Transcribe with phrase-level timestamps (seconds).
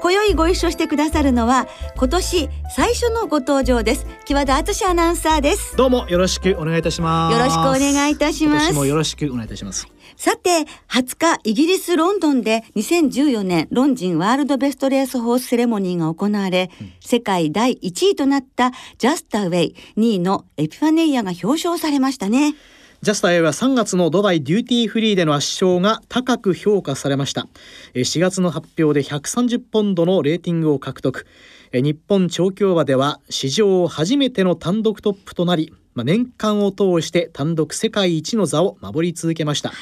[0.00, 4.06] 今宵ご一緒してくださるのは今年最初のご登場です。
[4.24, 5.76] 木和田敦アナウンサーです。
[5.76, 7.38] どうもよろしくお願いいたします。
[7.38, 8.72] よろしくお願いいたします。
[8.72, 9.88] もよろしくお願いいたします。
[10.16, 22.54] さて20日イギリスロンドンで2014年ロンジンワールドベストレースホースセレモニーが行われ、うん、世界第1位となったジャスタウェイ2位のエピファネイアが表彰されましたね
[23.00, 27.46] ジャスタ A は3月のドバイデューティーフリーでの圧勝が高く評価されました。
[27.94, 31.24] 4月の発表で130ポンドのレーティングを獲得。
[31.72, 39.72] 日本調教馬では史上初めての単独トップとなり年間を通して単独世界一の座を守り続けました、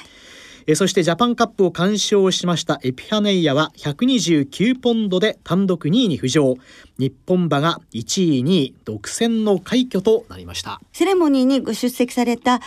[0.74, 6.56] そしてジャパンカップを完勝しましたエピファネイアは129ポンドで単独2位に浮上。
[6.98, 10.82] 日本馬が1位2位独占の快挙となりました。
[10.92, 12.60] セレモニーにご出席された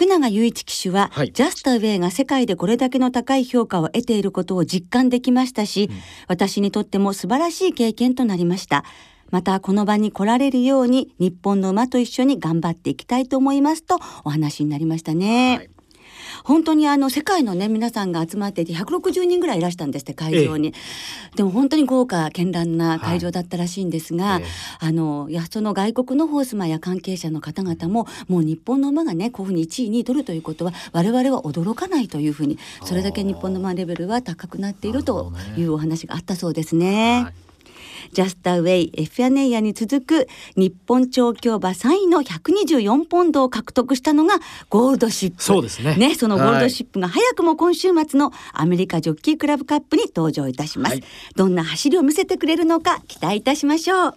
[0.00, 8.82] 福永雄一騎手は、はい、ジャスタウェイが世界でこれだけの高い評価を得ていることを実感できましたし、うん、私にとっても素晴らしい経験となりました。
[9.30, 15.56] またこの場に来られるように日本の馬と一緒に頑張っていきたいと思いますとお話になりましたね。
[15.58, 15.70] はい
[16.44, 20.72] 本当にあの世界のね皆さんが集まっていて160人ぐらいいらしたんですって会場に、え
[21.32, 24.46] え、でも本当に豪華絢爛な会場だったらしいんですが、はいえ、
[24.80, 37.49] あのやその外国のホースマンや関係者の方々ももう日本の馬がねこういうふうに1位に取るということは我々は驚かないというふうにそれだけ日本の馬レベルは高くなっているというお話があったそうですね。
[38.00, 44.36] はいジャスタウェイエフィアネイアに続く日本調教馬3位の124ポンドを獲得したのが
[44.68, 45.42] ゴールドシップ。
[45.42, 45.96] そうですね。
[45.96, 51.04] ねそのゴールドシップが早くも今週末のアメリカジョッキークラブカップに登場いたします、はい、
[51.36, 54.14] どんな走りを見せてくれるのか期待いたしましょう。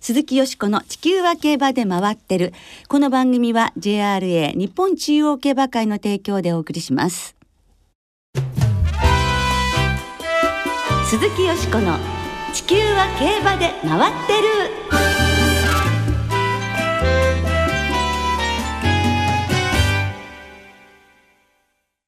[0.00, 2.52] 鈴木よしこの地球は競馬で回ってる。
[2.88, 7.34] この番組は JRA 日本中央競馬会の提供でお送りします。
[11.06, 12.15] 鈴木よしこの
[12.56, 14.48] 地球は競馬で回ってる。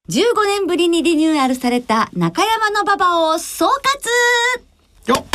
[0.09, 5.13] 15年ぶりにリニューアルされた中山の馬場を総括。
[5.13, 5.27] よ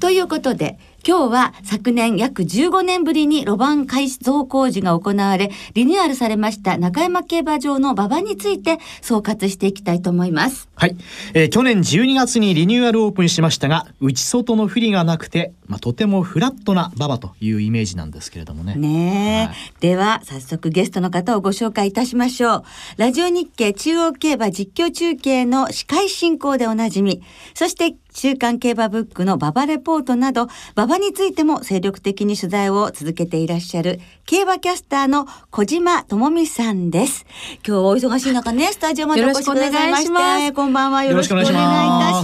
[0.00, 10.68] ということで今日は昨年約15年ぶりに路盤改造工事が行われ、リニューアルされました中山競馬場の馬場について総括していきたいと思います。
[10.74, 10.96] はい。
[11.32, 18.74] えー、去年12月にリニューアルオープンしましたが、内外の不利がなくて、まあ、とてもフラットな馬場というイメージなんですけれどもね。
[18.74, 22.64] ね、はい、では、早速ゲストの方をご紹介いたしましょう。
[22.96, 27.22] ラジオ日経中央競馬実況中継の司会進行でおなじみ、
[27.54, 37.26] そして週刊競馬ブックの馬場レポートなど、馬場についても精力的に取材を続けていらっしゃる、競馬キャスターの小島智美さんです。
[37.66, 41.54] 今日お忙しい中ね、スタジオまでお越しくださいまして、こんばんはよろしくお願いいた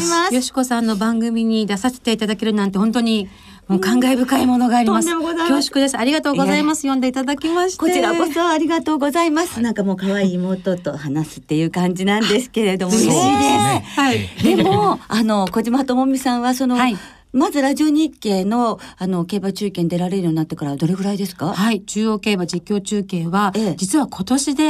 [0.00, 0.34] します。
[0.34, 3.28] よしこさんの番組に出させていただけるなんて本当に
[3.68, 5.08] もう感慨深いものがあります。
[5.08, 5.96] 恐縮です。
[5.96, 6.82] ありがとうございます。
[6.82, 7.78] 読んでいただきまして。
[7.78, 9.60] こちらこそありがとうございます。
[9.60, 13.20] なんかもう可愛い妹と話すっていう感じなんですけれども、嬉しいです。
[13.20, 14.28] はい。
[14.42, 16.96] でも、あの、小島智美さんはその、はい
[17.32, 21.54] まずラジオ日経のあの競馬中継に出られるようになってからどれぐらいですか？
[21.54, 21.82] はい。
[21.82, 24.62] 中央競馬実況中継は、ええ、実は今年で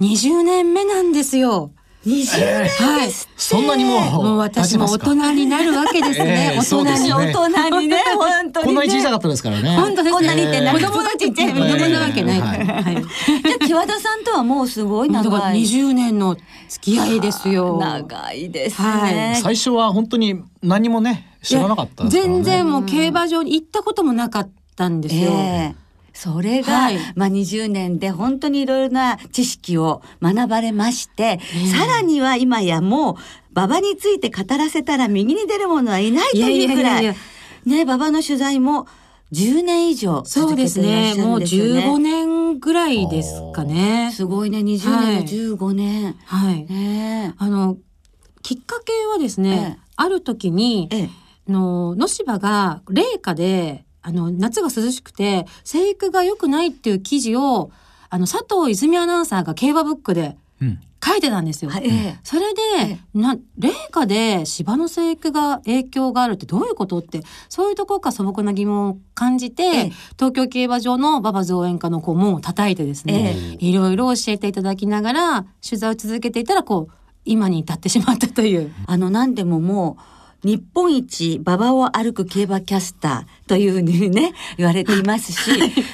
[0.00, 1.70] 20年目なんですよ。
[2.04, 3.10] 二十年はい。
[3.36, 4.00] そんなにもう。
[4.24, 6.56] もう私も大人になるわけですね。
[6.56, 9.76] 大人に、大人にね、本当に、こんなに小さかったですからね。
[9.76, 10.14] 本当です。
[10.14, 12.40] こんなにって子供がちっちゃい子供なわけない。
[12.40, 12.96] はい。
[13.42, 15.58] じゃ木和田さんとはもうすごい長い。
[15.58, 16.36] 二十年の
[16.68, 17.78] 付き合いですよ。
[17.80, 19.40] 長いですね。
[19.42, 25.32] 最初は本当に何もね知らなかった全然もう競馬場に行ったこともなかったんですよ。
[26.18, 31.38] それが、はい、まあ20年で本当にいろいろな知識を学ばれまして、
[31.70, 33.16] さらには今やもう
[33.52, 37.14] 馬場について語らせたら右に出る者はいないというくらい。
[37.64, 38.88] ね馬場の取材も
[39.32, 41.14] 10年以上そうですね。
[41.14, 44.10] もう15年ぐらいですかね。
[44.12, 44.58] すごいね。
[44.58, 46.16] 20年の15年。
[46.24, 47.76] はい、ね、あの
[48.42, 51.10] きっかけはですね、ええ、ある時に、ええ、
[51.48, 57.70] の野芝が冷夏であの夏が涼しくて生育が良くないっていう記事を
[58.08, 60.38] あの佐藤泉アナウンサーが競馬ブックで
[61.04, 61.70] 書いてたんですよ。
[61.70, 76.92] うん、それでで、な冷夏で芝の生育が影響があるってどういうことってそういうところから素朴な疑問を感じて、ええ、東京競馬場の馬場造園家のこう門を叩いてですね、え、いろいろ教えていただきながら取材を続けていたらこう
[77.24, 78.72] 今に至ってしまったという。
[78.86, 85.50] あの何でももう日本一馬場を歩く競馬キャスターというふうにね言われていますし、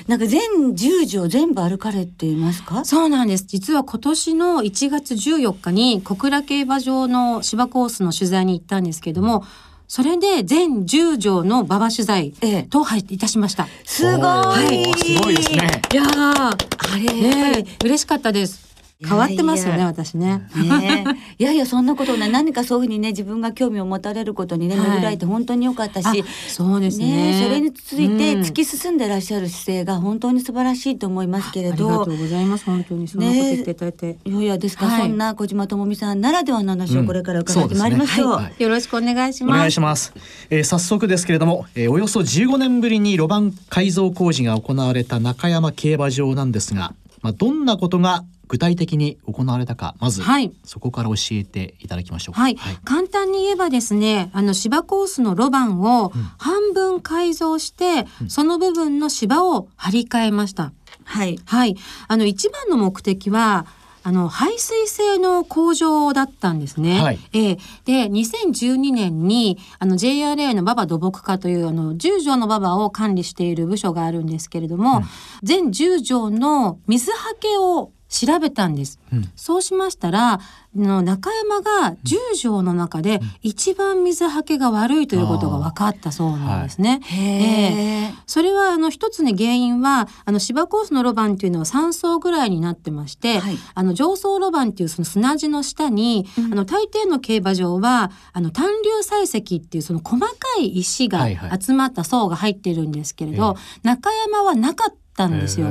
[0.06, 0.40] なんか全
[0.74, 2.84] 10条全部歩かれていますか？
[2.84, 9.44] そうなんです実は今年の1月14日に小倉競馬場の芝コースの取材に行ったんですけども、
[9.88, 12.32] それで全10条の馬場取材
[12.68, 13.66] と入っていたしました。
[13.84, 15.82] すごい、はい、すごいですね。
[15.92, 16.56] いやあ
[16.96, 18.73] れ、ね、嬉しかったです。
[19.02, 20.48] 変わってますよね私ね。
[20.54, 21.04] ね
[21.38, 22.30] いやいやそんなことない。
[22.30, 31.88] 何かそういうふうにね自分が興味を持たれることにね巡られて本当に良かったし、はい、そうですね、ね、それについて突き進んでらっしゃる姿勢が本当に素晴らしいと思いますけれど。
[31.88, 32.64] ありがとうございます。
[32.64, 34.06] 本当にそのこと言っていただいて。
[34.06, 38.28] ね、いやいやですか、はい、そんな小島智美さんならではの話をこれから伺ってまいりましょう。
[38.28, 38.44] うんうね。
[38.44, 39.56] はい、よろしくお願いします。
[39.56, 40.12] お願いします。
[40.50, 46.94] えー、早速ですけれども、えー、およそ15年ぶりに路盤改造工事が行われた中山競馬場なんですが、
[47.24, 60.72] まあどんなことが具体的に行われたかまず、はい、そこから教えていただきましょうはい、はい、簡単に言えばですねあの芝コースの路盤を半分改造して、うん、その部分の芝を張り替えました。
[61.04, 61.76] はい、はい、
[62.08, 63.66] あの一番の目的は
[64.06, 67.00] あの排水性の向上だったんですね。
[67.00, 75.04] はい、えー、で2012年にあの JRA の馬場土木課というあの10条の馬場を管理している部署があるんですけれども、うん、
[75.42, 79.00] 全10条の水はけを調べたんです。
[79.12, 80.38] うん、そうしましたら
[80.76, 87.00] の中山が10条の中で一番水はけが悪いということが分かったそうなんですね。
[87.02, 101.26] はい、えー、それはあの一つに原因はあの芝コースの路盤っていうのは3層ぐらいになってまして、はい、あの上層路盤っていうその砂地の下に、うん、あの大抵の競馬場はあの単粒採石っていうその細かい石が
[101.60, 105.68] 集まった層が入ってるんですけれど、はいはい、中山はなかったたんですよ。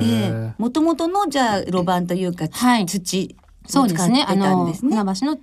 [0.58, 3.36] もともとのじゃあ路盤というか、はい、土
[3.68, 4.26] そうですね。
[4.28, 5.38] あの船橋の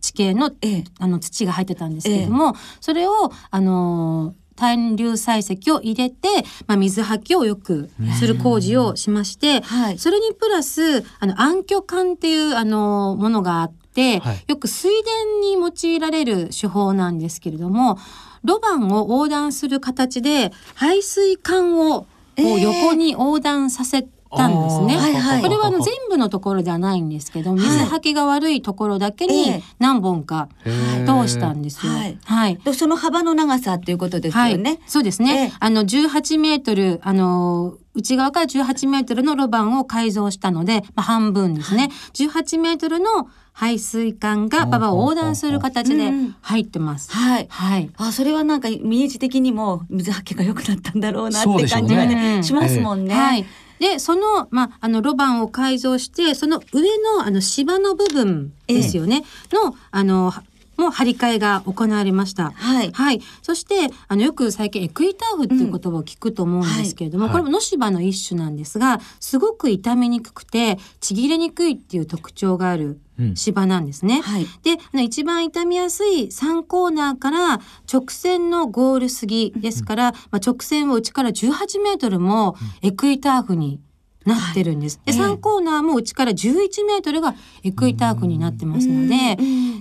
[0.00, 6.28] 地形の,、えあの土が入ってたんですけれども、それをあの単粒採石を入れて、
[6.66, 15.10] まあ、水はけをよくする工事をしまして、はい、それにプラスあの暗渠管っていうあのものがあって、はい、よく水田
[15.46, 17.98] に用いられる手法なんですけれども
[18.44, 22.06] 路盤を横断する形で排水管を
[22.42, 24.02] こう横に横断させ
[24.36, 24.96] たんですね。
[24.96, 31.92] はいはい、これはあの全部のところではないんですけど、水はけが悪いところだけに何本か通したんですよ。
[31.92, 32.18] はい。
[32.24, 34.70] はい、その幅の長さっていうことですよね。
[34.70, 35.52] はい、そうですね。
[35.58, 41.90] あの18メートルあの内側から18メートルの路盤を改造したので、まあ、半分ですね。
[42.14, 46.12] 18メートルの排水管が馬場を横断する形で
[46.42, 47.10] 入ってます。
[47.10, 47.46] はい。
[47.50, 47.90] はい。
[47.96, 53.14] あ、それはなんかイメージ的にも水はけが良くなったんだろうなって感じがね、しますもんね。
[53.14, 53.44] はい。
[53.80, 56.82] で、その、まあ、あの、路盤を改造して、その上
[57.16, 60.32] の、あの、芝の部分ですよね、の、あの、
[60.78, 62.52] も張り替えが行われました。
[62.52, 62.92] はい。
[62.92, 63.20] はい。
[63.42, 73.00] そして、あの、よく最近エクイターフっていう言葉を聞くと思うんですけれども、うんはい、これも野芝の一種なんですが、すごく傷みにくくて、ちぎれにくいっていう特徴がある
[73.34, 74.16] 芝なんですね。
[74.16, 77.60] うんはい、で一番傷みやすい3コーナーから
[77.92, 83.80] 直線のゴール過ぎですから、まあ、直線を内から18メートルもエクイターフに
[84.28, 85.00] なってるんです。
[85.04, 89.36] で、3コーナーも内から11メートルがエクイターフになってますので、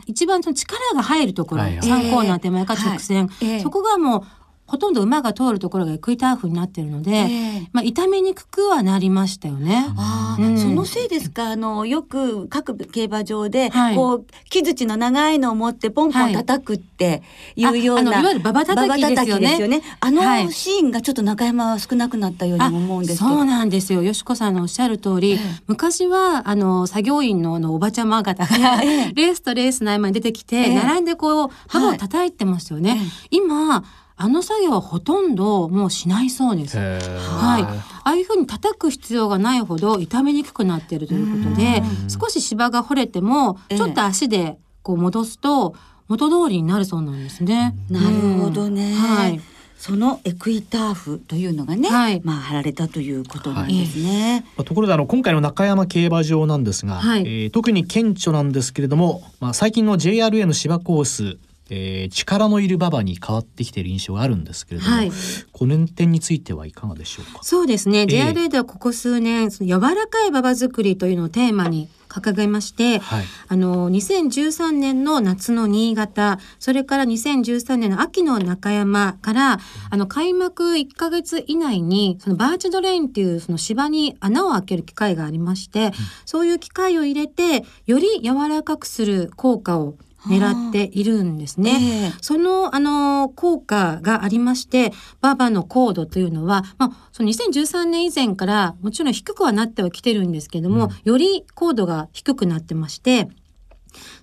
[0.07, 3.29] 一番その力が入るところ、3コーナー手前から直線、
[3.61, 4.23] そこがもう
[4.67, 9.87] ほとんど馬が通るところがエクイターフになってるので、えー、まあ痛めにくくはなりましたよね。
[9.97, 11.51] ああ、うん、そのせいですか？
[11.51, 17.23] あのよく各競馬場で、はい、こう木槌の長いのを持ってポンポン叩くって
[17.55, 19.57] いうような、はい、いわゆる馬場叩きですよね。
[19.57, 19.81] よね。
[19.99, 24.03] あのシーンがちょっと中山は少なくなったようにも思うんですそうなんですよ。
[24.03, 32.99] よしこさんのおっしゃる通り、えー、昔はあの作業員のあのおばちゃま方が、 えー、レースとレースの合間に出てきて、並んでこう馬を叩いてますよね。
[33.31, 33.83] 今
[34.19, 36.77] あの作業はほとんどもうしないそうです。
[36.77, 37.63] はい。
[37.63, 45.75] ああいうふうに叩く必要がないほど傷めにくくなっているということで、少し芝が掘れてもちょっと足でこう戻すと
[46.07, 47.75] 元通りになるそうなんですね。
[47.91, 48.07] なる
[48.39, 48.93] ほどね。
[48.95, 49.39] はい。
[49.77, 54.43] そのエクイターフというのがね、はい、まあ貼られたということなんですね。
[54.57, 61.37] はい、ところであの今回の中山競馬場なんですが、はい、えー、特に顕著なんですけれども、まあ最近の JRA の芝コース
[61.69, 65.11] えー、力のいる馬場に変わってきている印象があるんですけれども、はい、
[65.51, 67.43] この点についてはいかがでしょうか？
[67.43, 79.59] そうですね、えー、JRA ではここ数年その柔らかい馬場作りというのをテーマに掲げまして、はい、あの2013年の夏の新潟それから2013年の秋の中山から
[79.89, 85.93] あの開幕1か月以内にそのバーチドレインっていうその芝に穴を開ける機械がありまして、うん、
[86.25, 89.95] そういう機械を入れてより柔らかくする効果を
[90.25, 91.71] 狙っているんですね。
[91.71, 103.29] えー、そのあの効果がありましてババの高度というのは、まあ、その2013年以前からもちろん低くはなってはきてるんですけども、うん、より高度が低くなってまして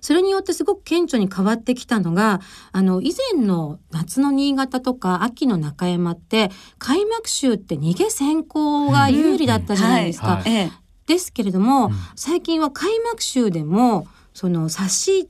[0.01, 10.43] それによってすごく顕著に変わってきたのがあの以前の夏の新潟とか秋の中山って開幕週って逃げ先行が有利だったじゃないですか。
[10.45, 10.51] うん。
[10.51, 10.61] はい。
[10.61, 10.71] はい、
[11.07, 15.29] ですけれども、うん、最近は開幕週でもその差し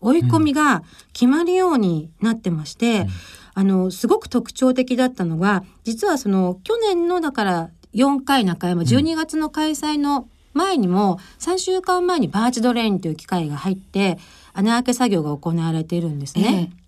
[0.00, 3.08] 追い込みが決まるようになってまして、うん、
[3.54, 14.18] あのすごく特徴的だったのが実はその去年のだから4回中山12月の開催の前にも3週間前にバーチドレインという機械が入って
[14.52, 16.70] 穴開け作業が行われているんですね。
[16.72, 16.80] ええ。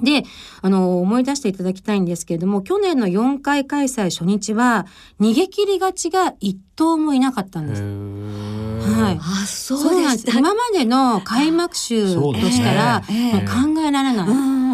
[0.00, 0.22] で、
[0.62, 4.86] あの、思い出していただきたいんですけれども、去年の4回開催初日は、
[5.20, 7.82] 逃げ切り勝ちが一頭もいなかったんです。
[7.82, 9.18] はい。
[9.20, 10.30] あ、そうです。
[10.30, 14.26] 今までの開幕週としたら、もう考えられない。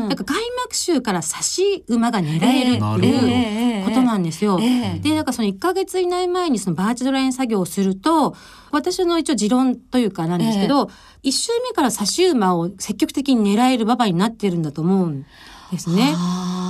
[0.04, 4.60] なんか開幕週から差し馬が狙えるっていうことなんですよ。
[5.00, 8.36] で、なんかその1か月以内前にそのバーチドライン作業をすると、
[8.70, 10.90] 私の一応持論というかなんですけど、
[11.22, 15.53] 一周目から差し馬を積極的に狙える馬場になってるんだと思うんです
[15.90, 16.14] ね。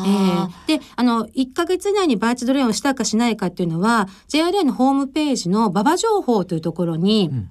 [0.06, 7.50] えー、であの1か月以内にバーチドレインをしたかしないかっていうのは JRA のホームページの馬場情報というところに、うん。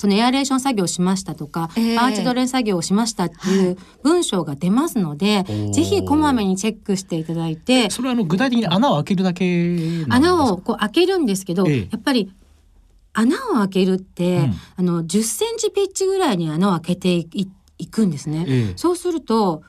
[0.00, 7.90] そのエアレーション作業をしましたとか、えー、バーチドレン作業をしましたっていう文章が出ますので、はい、ぜひこまめにチェックしていただいて。
[7.90, 12.32] それはあの具体的に穴を開けるだけ穴をこう開けるんですけど、えー、やっぱり
[13.12, 17.26] 穴を開けるって、うん、あの10センチピッチぐらいに穴を開けて
[17.76, 18.46] いくんですね。
[18.48, 19.62] ええ、そうすると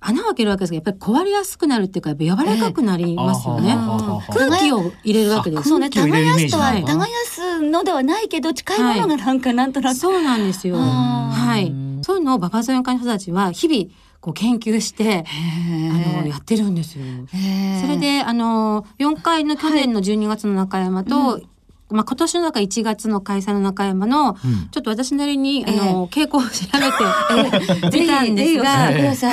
[0.00, 5.68] 穴を開けるわけですがやっぱり壊れやすくなるっていうか柔らかくなりますよね、えー、空気を入れるわけです。
[5.68, 5.90] そうね。
[5.90, 6.06] 耕
[6.38, 10.76] すとは耕すのではないけど近いものがなんかなんとなく、はい、そうなんですよ。
[10.76, 11.72] はい。
[12.02, 17.04] そういうのを馬場園会の人たちは日々こう研究してあのやってるんですよ。
[17.80, 21.48] それであの4回の去年の12月の中山と、はいうん
[21.90, 24.36] まあ、今年の中1月の開催の中山の、
[24.70, 28.70] ちょっと私なりに、あの傾向を調べて みたんですが、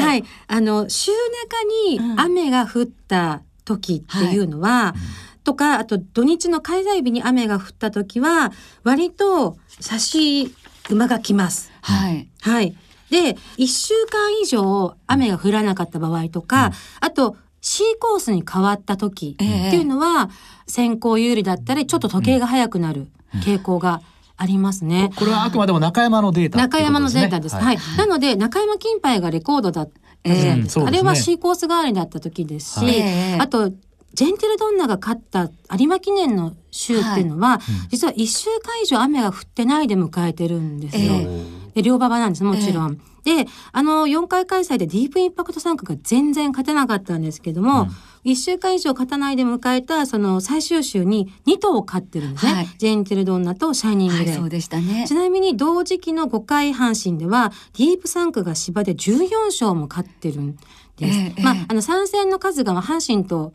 [0.01, 4.95] はい、あの週中に雨が降った時っていうのは、
[5.43, 8.51] とかあと土日の開催日に雨が降った時は
[8.83, 10.55] 割と差し
[10.89, 11.71] 馬が来ます。
[11.81, 12.75] はい、はい。
[13.11, 19.43] で1週間以上雨が降らなかった場合とか、あと C コースに変わった時って
[19.75, 20.29] いうのは、
[20.67, 23.07] 先行有利だったりちょっと時計が速くなる
[23.43, 24.01] 傾向が
[24.37, 25.11] ありますね。
[25.15, 27.55] これはあくまでも中山のデータ、ね、中山のデータです。
[27.55, 27.77] はい。
[27.77, 29.89] はい、なので中山金杯がレコードだっ
[30.23, 41.03] たじゃないですあれは C コース代わりだった時ですし、はい、あとジェンテルドンナが勝った有馬記念の週っていうのは、はい、実は1週間以上雨が降ってないで迎えてるんですよ。
[41.03, 42.93] えー、で両馬場なんですもちろん。
[42.93, 47.89] えーで、あの、4回開催でディープインパクト参加が全然勝てなかったんですけども、うん
[48.25, 55.05] 1週間以上勝たないで迎えたその最終週に2頭を勝ってるんですね、はい、ジェーンテルドンナとシャイニングレイ、はい、そうでしたね。
[55.07, 60.55] ちなみに同時期の5回阪神ではディープ3区が芝で14勝も勝ってるん
[60.97, 63.53] です、えー、まあ、あの参戦の数が阪神と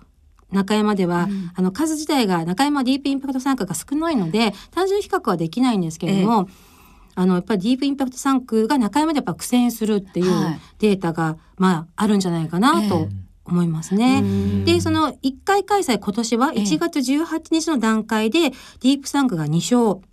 [0.52, 6.70] 中山では、うん、あの数自体が中山ディープインパクト参加が少ないので単純比較はできないんですけれども、えー
[7.14, 13.08] あのやっぱりディープインパクト3区が中山でやっぱ苦戦するっていうデータが、はい、まああるんじゃないかなと
[13.44, 14.18] 思いますね。
[14.18, 20.04] えー、でその1回開催今年は1月18日の段階でディープ3区が2勝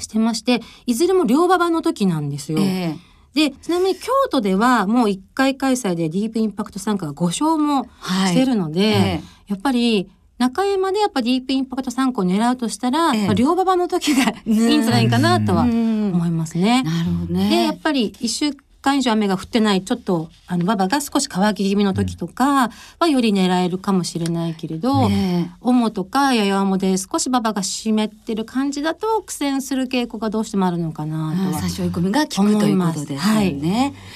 [0.00, 2.58] してましていずれも両馬場の時なんですよ。
[2.60, 7.84] えーでちなみに京都ではもう1回開催でディープインパクト参加が5勝も
[8.26, 16.82] してるので、はいえやっぱり中山でやっぱディープインパクト参考を狙うとしたら、ええ、まあ、両馬場の時がいいんじゃないかなとは思いますね。
[16.82, 17.50] なるほどね。
[17.50, 18.50] でやっぱり一週
[18.82, 33.16] 間以上雨が降ってないちょっとあの馬場が少し乾き気味の時とかはより狙えるかもしれないけれど、ね、オモとかややもで少し馬場が湿ってる感じだと苦戦する傾向がどうしてもあるのかなとは最初込みが効くということですね。
[33.16, 33.54] はい、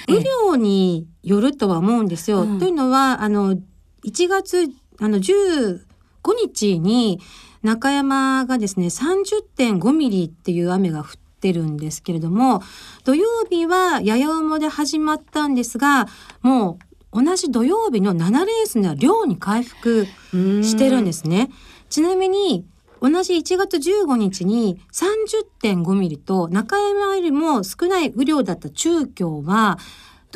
[0.09, 2.43] 雨量によるとは思うんですよ。
[2.43, 4.69] うん、というのはあの1月
[4.99, 5.87] あの10
[6.27, 7.21] 5日に
[7.63, 11.07] 中山がですね30.5ミリっていう雨が降っ
[11.37, 12.63] ってるんですけれども
[13.05, 16.07] 土曜日はやや馬で始まったんですが
[16.41, 16.79] も
[17.13, 21.51] う同じ土曜日の7レースには量に回復してるんですね。
[21.89, 22.67] ちなみに
[23.01, 29.79] 同じ1月15日に30.5ミリと中山よりも少ない雨量だった中京は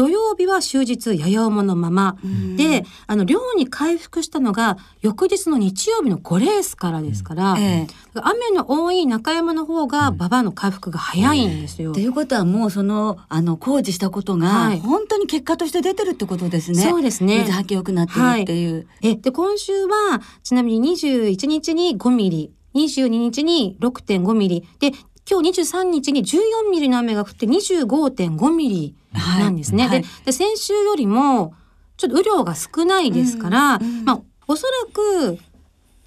[0.01, 2.17] 土曜日は終日やや重のまま、
[2.57, 11.93] であの量に回復したのが翌日の日曜日の5レースからですから、ええ、雨の多い中山の方が馬場の回復が早いんですよ。
[11.93, 16.81] ということはもうそのあの工事したことが、本当に結果として出てるってことですね。
[16.81, 17.41] そうですね。
[17.41, 18.75] 水はけ良くなってるっていう。
[18.77, 24.93] はい、えで今週はちなみに21日に5ミリ22日に6.5ミリで
[25.29, 29.89] 今日23日に14ミリの雨が降って25.5ミリなんですね。
[29.89, 31.55] はい、でで先週よりも
[31.97, 35.39] ちょっと雨量が少ないですから、うんうん、まあおそらく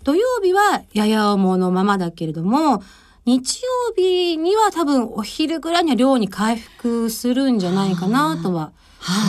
[0.04, 2.84] 土曜日はやや重のままだけれども
[3.26, 8.74] 日曜日には多分お昼ぐらいには量に回復するんじゃないかなとは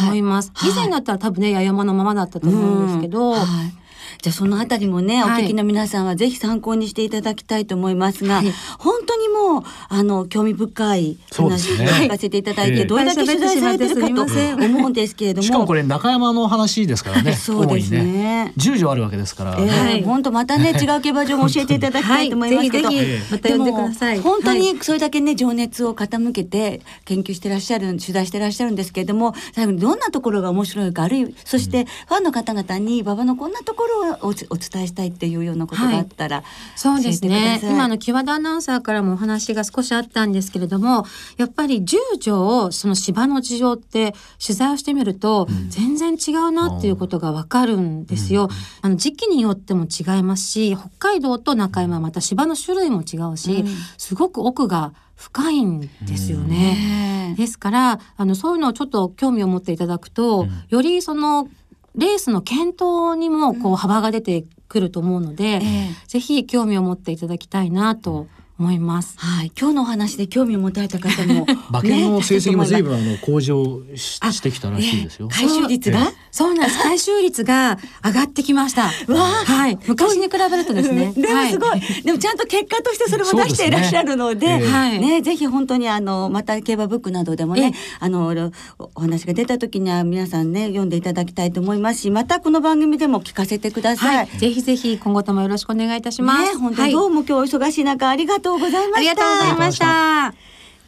[0.02, 0.50] 思います。
[0.54, 3.30] はい、以前だったら多分ねやや重のままだったと思うんですけど。
[3.30, 3.83] うんはい
[4.24, 14.22] じゃあそのあたりもね、お聞きの皆さんはぜひ参考にしていただきたいと思いますが、はい、本当にもうあの興味深い話を聞かせていただいて、ね、どれだけ取材されてるかと
[14.64, 17.34] 思うんですけれども、しかもこれ中山の話ですからね。
[17.36, 18.54] そうですね。
[18.56, 19.58] 十、条あるわけですから。
[19.58, 22.96] えー、本当またね違う競馬場も教えていただきたいと思いますけど、はい、
[23.30, 24.20] また呼んでください。
[24.20, 36.44] 本当にそれだけね情熱を傾けて研究してらっしゃる取材してらっしゃるんですけれども、最後にどんなところが面白いかあるいはそしてファンの方々に馬場のこんなところをお伝えしたいっていうようなことがあったら、はい、
[36.76, 37.60] そうですね。
[37.62, 41.04] 今の木和田アナウンサーからもお話が少しあったんですけれども
[41.36, 48.50] やっぱり十条その芝の事情って取材をしてみると、全然違うなっていうことがわかるんですよ、うん、
[48.82, 53.68] あの時期によっても違いますし北海道と中山また芝の種類も違うし、うん、
[53.98, 57.34] すごく奥が深いんですよね。
[57.36, 61.48] ですからあのそういうのをちょっと興味を持っていただくと、よりその
[61.94, 68.26] レースの検討にもこう幅が出てくると思うので、えー、ぜひ興味を持っていただきたいなと
[68.58, 69.18] 思います。
[69.18, 75.28] はい、今日のお話で興味を持たれた方も、馬券の成績も随分あの向上ししてきたらしいですよ。
[75.28, 76.82] 回収率が、そうなんです。
[76.82, 78.82] 回収率が上がってきました。
[79.12, 81.12] わ はい、昔に比べるとですね。
[81.16, 88.52] でもすごい、でもちゃんと結果としてそれも出していらっしゃるので、はい、ねぜひ本当にあのまた競馬ブックなどでもね、あの
[88.94, 94.28] お話が出た時には皆さんね読んでいただきたいと思いますし、またこの番組でも聞かせてください。
[94.38, 96.56] ぜひぜひ今後ともよろしくお願いいたします。
[96.56, 98.98] 本当にどうも今日お忙しい中ありがとうございました。
[98.98, 99.86] ありがとうございました。
[99.86, 100.34] 今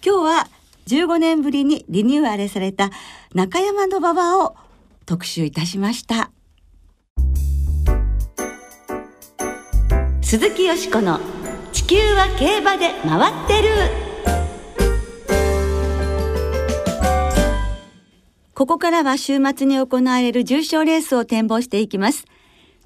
[0.02, 0.48] 日は
[0.86, 2.90] 15年ぶりにリニューアルされた
[3.34, 4.54] 中山の馬場を
[5.06, 6.30] 特集いたしました。
[10.20, 11.18] 鈴木よしこの
[11.72, 13.68] 地球は競馬で回ってる。
[18.54, 22.26] ここからは週末に行われる重賞レースを展望していきます。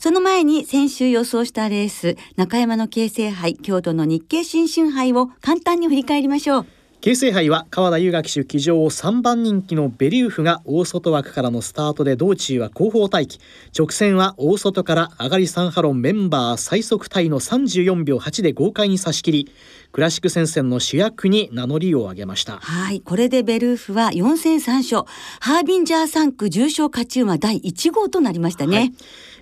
[0.01, 6.67] その前に先週予想したレース、中山の京成杯、京都の日経新春杯を簡単に振り返りましょう。
[7.03, 13.41] 京成杯は川田優雅騎手騎乗を3番人気のベリウフが大外枠からのスタートで道中は後方待機
[13.79, 19.53] 直線は大外から上がり3ハロンメンバー最速タイの34秒8で豪快に差し切り
[19.93, 22.59] クラシック戦線の主役に名乗りを上げました。
[22.59, 23.01] はい。
[23.01, 25.05] これでベルーフは4戦3勝。
[25.41, 28.83] ハービンジャー3区重賞勝ち馬第1号となりましたね、は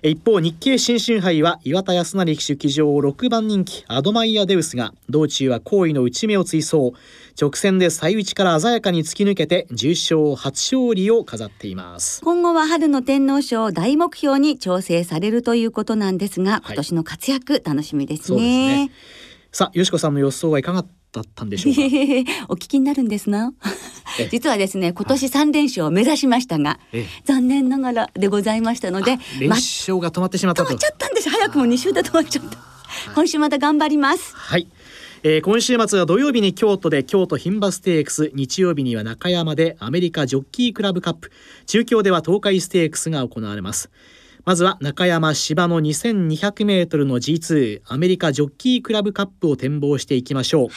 [0.03, 0.11] い。
[0.11, 6.93] 一方日経新春杯は岩田康成騎手騎乗6番人気アドマイアデウスが道中は好位の内目を追走。
[7.39, 12.21] 直線で最内から鮮やかに突き抜けて重賞初勝利を飾っています。
[12.21, 18.91] 今後は春の天皇賞大目標に調整されるということなんですが今年の活躍楽しみですね、ね、
[19.51, 21.81] さあよしこさんの予想はいかがだったんでしょうか？
[22.49, 23.53] お聞きになるんですな？
[24.31, 26.79] 実はですね今年三連勝を目指しましたが
[27.25, 30.69] 残念ながらでございましたので連勝が止まってしまったと。
[30.69, 31.29] 止まっちゃったんです。
[31.29, 32.57] 早くも二週で止まっちゃった。
[33.15, 34.35] 今週また頑張ります。
[34.35, 34.67] はい。
[35.21, 41.31] えー、今週末は土曜日に京都で京都牝馬ステークス日曜日には中山でアメリカジョッキークラブカップ。
[41.65, 43.89] 中京では東海ステークスが行われます
[44.45, 50.71] まずは中山芝の2200メートルの G2 アメリカジョッキークラブカップを展望していきましょう、はい。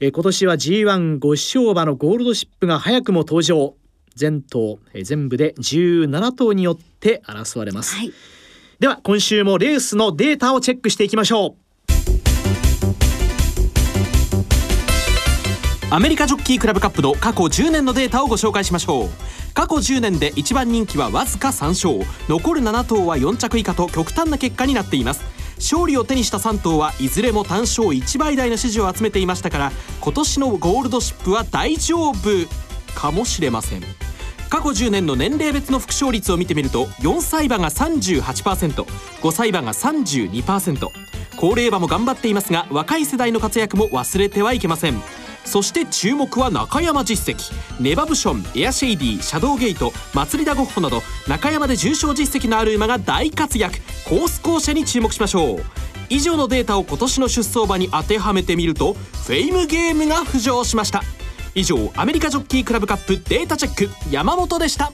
[0.00, 3.74] え今年は G15 勝馬のゴールドシップが早くも登場。
[4.16, 8.12] 全頭、え全部で17頭によって争われます、はい、
[8.80, 11.70] では今週もレースのデータをチェックしていきましょう。
[15.92, 19.08] アメリカジョッキークラブカップの過去10年のデータをご紹介しましょう
[19.54, 22.10] 過去10年で1番人気はわずか3勝。
[22.28, 25.22] 残る7頭は4着以下と極端な結果になっています。
[25.56, 32.14] 勝利を手にした3頭はいずれも単勝1倍台の支持を集めていましたから今年のゴールドシップは大丈夫
[32.94, 33.82] かもしれません。
[34.48, 40.88] 過去10年の年齢別の副勝率を見てみると4歳馬が 38%5 歳馬が32%
[41.36, 45.00] 高齢馬も頑張っていますが若い世代の活躍も忘れてはいけません。
[45.50, 47.52] そして注目は中山実績。
[47.80, 53.80] ネバブションエアシェイディシャドウゲイト祭りだゴッホなど中山で重賞実績のある馬が大活躍。
[54.08, 55.64] コース校舎に注目しましょう。
[56.08, 61.02] 以上のデータを今年の出走馬に当てはめてみるとフェイムゲームが浮上しました。
[61.56, 64.92] 以上アメリカジョッキークラブカップデータチェック山本でした。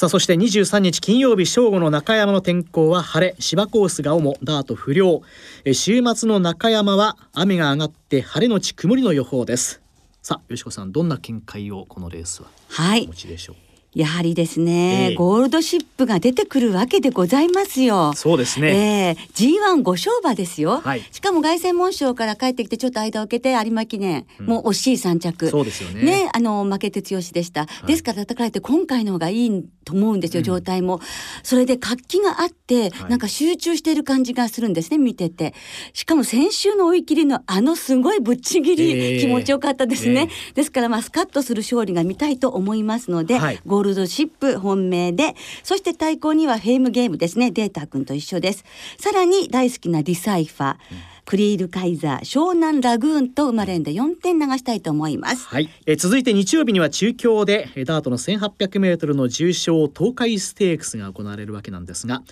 [0.00, 3.36] さあそして23日金曜日正午の中山の天候は晴れ。
[3.38, 5.20] 芝コースが主ダート不良。
[5.66, 9.82] え週末の中山は雨が上がって晴れのち曇りの予報です。
[10.22, 13.02] さあよしこさんどんな見解をこのレースははい。
[13.02, 13.56] お持ちでしょう、
[13.92, 15.14] やはりですね、ええ。
[15.16, 18.12] ゴールドシップが出てくるわけでございますよ。
[18.14, 19.28] そうですね、ええ。
[19.34, 21.02] G1 五勝馬ですよ、はい。
[21.10, 25.48] しかも凱旋門賞から帰ってきてちょっと間を空けて有馬記念、もう惜しい3着。
[25.48, 26.30] そうですよね。
[26.32, 31.00] あの負けて強しでした、ですから叩かれて今回の方がいいと思うんですよ、状態も。
[31.42, 33.10] それで活気があって、はい。
[33.10, 35.52] なんか集中している感じがするんですね見てて。
[35.94, 39.20] しかも先週の追い切りのあのすごいぶっちぎり、ええ。
[39.20, 40.54] 気持ちよかったですね、え。
[40.54, 47.50] ですからまあスカッとする勝利が見たいと思いますので、はいゴールドシップ本命でそして対抗にはフェイムゲームですね。
[47.50, 48.62] データ君と一緒です。
[48.98, 50.76] さらに大好きなディサイファー、
[51.24, 55.46] クリールカイザー湘南ラグーンと生まれんで4点流したいと思います。
[55.46, 62.22] はい、えー続いて日曜日には中京でえーダートの 1800m の重賞東海ステークスが行われるわけなんですが、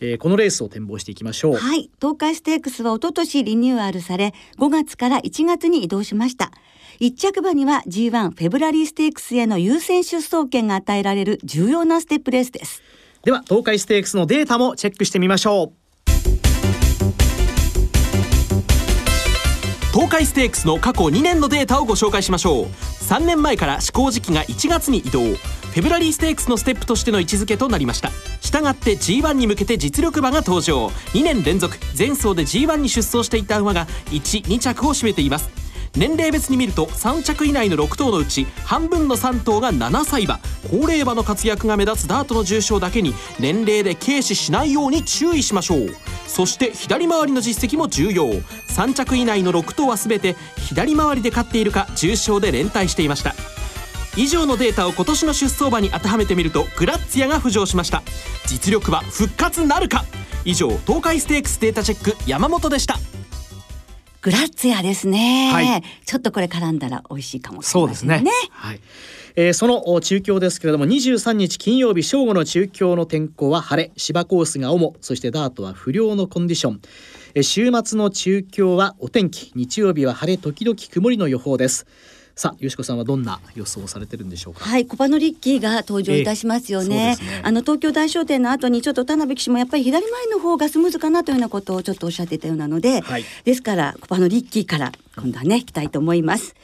[0.00, 1.54] えーこのレースを展望していきましょう。
[1.54, 1.88] はい。
[1.98, 6.52] 東海ステークスは一昨年リニューアルされ5月から1月に移動しました
[7.00, 12.82] 一着馬には G1 フェブラリーステークスへの優先出走権が与えられる重要なステップレースです。
[13.24, 15.84] では東海ステークスのデータもチェックしてみましょう。
[19.92, 22.64] 東海ステークスの過去2年のデータをご紹介しましょう。
[22.66, 25.20] 3年前から施行時期が1月に移動。
[25.20, 28.10] フェブラリーステークスのステップとしての位置づけとなりました。
[28.40, 30.88] したがって G1 に向けて実力馬が登場。
[31.12, 35.63] 2年連続前走で G1 に出走していた馬が12着を占めています。
[35.96, 40.40] 年齢別に見ると3着以内の6頭のうち半分の3頭が7歳馬。
[40.70, 45.96] 高齢馬の活躍が目立つダートの重賞だけに年齢で軽視しないように注意しましょう。
[46.26, 48.26] そして左回りの実績も重要。
[48.26, 53.34] 3着以内の6頭は全て左回りで勝っているか重賞で連帯していました。
[54.16, 58.02] 以上のデータを今年の出走馬に当てはめてみるとグラッツィアが浮上しました。
[58.46, 60.04] 実力は復活なるか。
[60.44, 62.98] 以上東海ステークスデータチェック山本でした。
[64.24, 65.82] グラッツィアですね、はい。
[66.06, 68.30] ちょっとこれ絡んだら美味しいかもしれそうですませんね。
[68.30, 68.36] ね。
[68.52, 68.80] はい。
[69.36, 76.80] えーそのお中京ですけれども23日金曜日正午の中京の天候は晴れ芝コースが主そしてダートは不良のコンディション、
[77.34, 79.52] えー週末の中京はお天気。
[79.54, 81.86] 日曜日は晴れ時々曇りの予報です
[82.36, 84.64] さあよしこさんはどんな予想をされてるんでしょうか？
[84.64, 86.96] はい、コパノリッキーが登場いたしますよね。
[86.96, 96.56] ええそうですねあの東京大商店の後にちょっと田辺騎手もやっぱり左前の方がスムーズかなというようなことをちょっとおっしゃっていたようなので、はいですからコパノリッキーから今度はね、いきたいと思います。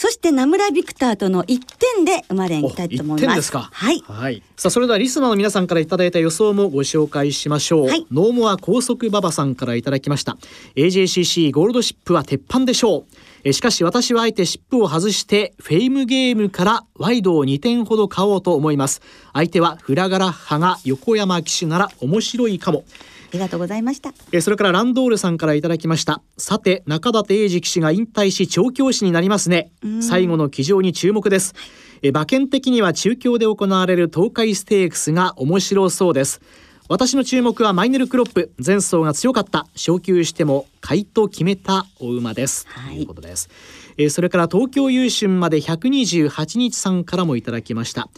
[0.00, 1.60] そして名村ビクターとの1
[1.94, 3.26] 点で生まれにいきたいと思います。
[3.26, 4.00] 点ですかはい。
[4.06, 4.42] はい。
[4.56, 7.86] さあそれではリスナーの皆さんからいただいた予想もご紹介しましょう。
[7.86, 10.38] はいノーモア高速馬場さんからいただきました。
[10.74, 13.04] AJCC ゴールドシップは鉄板でしょう。
[13.44, 19.02] えしかし私はあえて尻尾を外してフェイムゲームからワイドを2点ほど買おうと思います。
[19.34, 22.84] 相手はフラガラッハが横山騎手なら面白いかも。
[23.30, 24.12] ありがとうございました。
[24.32, 26.20] えーそれからランドールさんからいただきました。
[26.36, 29.70] さて中立英二騎手が引退し調教師になりますね。
[30.02, 31.54] 最後の騎乗に注目です。
[32.02, 36.40] えー馬券的には中京で行われる東海ステークスが面白そうです。
[36.88, 38.50] 私の注目はマイネルクロップ。
[38.58, 39.68] 前走が強かった。
[39.76, 42.96] 昇級しても買いと決めたお馬です、はい。
[42.96, 43.48] ということです
[43.96, 48.08] えーそれから東京優春まで128日さんからもいただきました、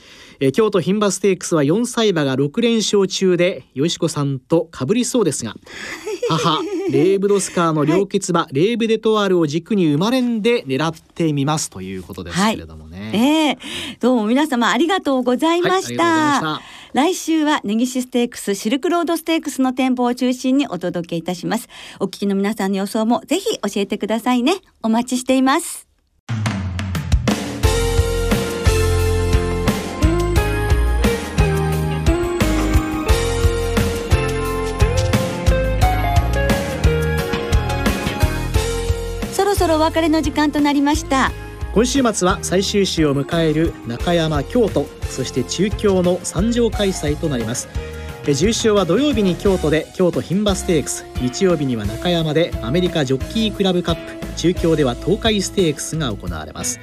[0.40, 5.54] えー京都牝馬ステークスは4歳馬が6連勝中でよしこさんと被りそうですが
[6.28, 16.04] 母レーブ・ドスカーの両決馬、レーブ・デトワールを軸に生まれんで狙ってみますということですけれどもね、ええどうも皆様ありがとうございました。
[16.04, 21.68] はい来週は根岸ステークス、シルクロードステークスの展望を中心にお届けいたします。
[22.00, 24.56] お聞きの皆さんの予想もぜひ教えてくださいね。
[24.82, 25.88] お待ちしています。
[39.32, 41.32] そろそろお別れの時間となりました。
[41.74, 47.66] 今週末は最終週を迎える中山京都そして中京の三条開催となります。
[48.34, 51.06] 重賞は土曜日に京都で京都牝馬ステークス。
[51.22, 54.36] 日曜日には中山でアメリカジョッキークラブカップ。
[54.36, 56.78] 中京では東海ステークスが行われます。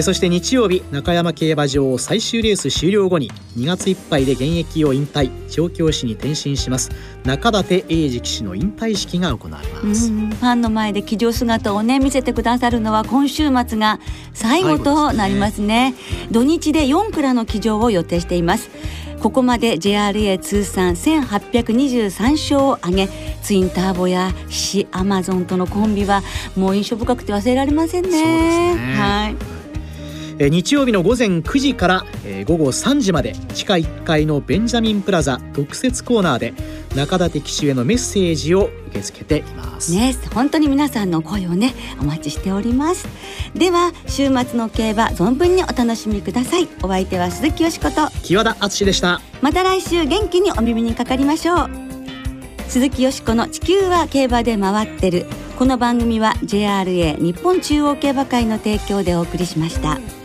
[0.00, 6.90] そして日曜日中山競馬場最終レース終了後に2月いっぱいで現役を引退調教師に転身します。
[7.24, 10.08] 中立英二騎手の引退式が行われます。
[10.08, 14.00] ファンの前で騎乗姿をね見せてくださるのは今週末が
[14.32, 15.94] 最後となりますね、ね、
[16.30, 18.70] 土日で4クラの騎乗を予定しています。
[19.20, 23.08] ここまで JRA 通算1823勝を挙げ
[23.42, 26.22] ツインターボやシアマゾンとのコンビは
[26.56, 28.74] もう印象深くて忘れられませんね。
[28.74, 28.96] ね。
[28.96, 29.61] はい
[30.38, 36.54] え日曜日の午前9時から、え午後3時まで地下1階のベンジャミンプラザ特設コーナーで
[36.94, 39.92] 中立騎手へのメッセージを受け付けています。
[39.92, 43.08] ね本当に皆さんの声をねお待ちしております。
[43.54, 46.68] では週末の競馬存分にお楽しみください。
[46.82, 48.08] お相手は鈴木よしこと。
[48.22, 49.20] 木和田敦でした。
[49.40, 51.70] また来週元気にお耳にかかりましょう。
[52.68, 55.26] 鈴木よしこの地球は競馬で回ってる。
[55.58, 60.21] この番組は JRA 日本中央競馬会の提供でお送りしました。